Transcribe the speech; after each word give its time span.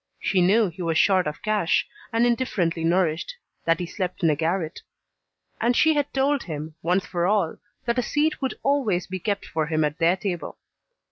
She 0.19 0.41
knew 0.41 0.67
he 0.67 0.81
was 0.81 0.97
short 0.97 1.27
of 1.27 1.43
cash, 1.43 1.87
and 2.11 2.25
indifferently 2.25 2.83
nourished, 2.83 3.35
that 3.65 3.79
he 3.79 3.85
slept 3.85 4.23
in 4.23 4.31
a 4.31 4.35
garret; 4.35 4.81
and 5.61 5.75
she 5.77 5.93
had 5.93 6.11
told 6.11 6.41
him, 6.41 6.73
once 6.81 7.05
for 7.05 7.27
all, 7.27 7.57
that 7.85 7.99
a 7.99 8.01
seat 8.01 8.41
would 8.41 8.55
always 8.63 9.05
be 9.05 9.19
kept 9.19 9.45
for 9.45 9.67
him 9.67 9.83
at 9.85 9.99
their 9.99 10.17
table. 10.17 10.57